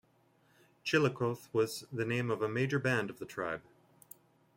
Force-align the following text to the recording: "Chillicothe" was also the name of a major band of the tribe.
"Chillicothe" 0.83 1.47
was 1.53 1.83
also 1.83 1.95
the 1.95 2.05
name 2.05 2.31
of 2.31 2.41
a 2.41 2.49
major 2.49 2.79
band 2.79 3.11
of 3.11 3.19
the 3.19 3.25
tribe. 3.27 3.61